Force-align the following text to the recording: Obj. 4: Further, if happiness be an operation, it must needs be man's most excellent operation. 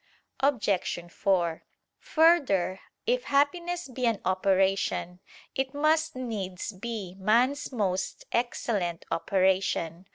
Obj. 0.39 0.99
4: 1.11 1.63
Further, 1.99 2.79
if 3.05 3.25
happiness 3.25 3.87
be 3.87 4.07
an 4.07 4.19
operation, 4.25 5.19
it 5.53 5.75
must 5.75 6.15
needs 6.15 6.71
be 6.71 7.13
man's 7.19 7.71
most 7.71 8.25
excellent 8.31 9.05
operation. 9.11 10.07